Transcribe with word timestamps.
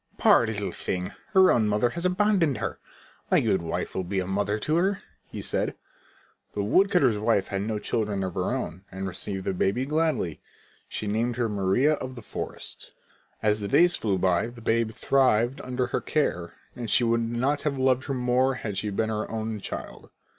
"Poor 0.17 0.47
little 0.47 0.71
thing! 0.71 1.11
Her 1.33 1.51
own 1.51 1.67
mother 1.67 1.91
has 1.91 2.05
abandoned 2.07 2.57
her. 2.57 2.79
My 3.29 3.39
good 3.39 3.61
wife 3.61 3.93
will 3.93 4.03
be 4.03 4.19
a 4.19 4.25
mother 4.25 4.57
to 4.57 4.75
her," 4.77 4.99
he 5.27 5.43
said. 5.43 5.75
The 6.53 6.63
woodcutter's 6.63 7.19
wife 7.19 7.49
had 7.49 7.61
no 7.61 7.77
children 7.77 8.23
of 8.23 8.33
her 8.33 8.49
own 8.51 8.83
and 8.91 9.07
received 9.07 9.45
the 9.45 9.53
baby 9.53 9.85
gladly. 9.85 10.41
She 10.89 11.05
named 11.05 11.35
her 11.35 11.47
Maria 11.47 11.93
of 11.93 12.15
the 12.15 12.23
forest. 12.23 12.93
As 13.43 13.59
the 13.59 13.67
days 13.67 13.95
flew 13.95 14.17
by 14.17 14.45
and 14.45 14.55
the 14.55 14.61
babe 14.61 14.89
thrived 14.89 15.61
under 15.61 15.85
her 15.85 16.01
care, 16.01 16.53
she 16.87 17.03
could 17.03 17.21
not 17.31 17.61
have 17.61 17.77
loved 17.77 18.05
her 18.05 18.15
more 18.15 18.55
had 18.55 18.79
she 18.79 18.89
been 18.89 19.09
her 19.09 19.29
own 19.29 19.59
child. 19.59 20.09